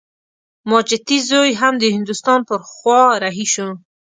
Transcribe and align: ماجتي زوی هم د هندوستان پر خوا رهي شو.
ماجتي 0.69 1.17
زوی 1.29 1.49
هم 1.61 1.73
د 1.79 1.83
هندوستان 1.95 2.39
پر 2.49 2.59
خوا 2.71 3.01
رهي 3.23 3.45
شو. 3.53 3.67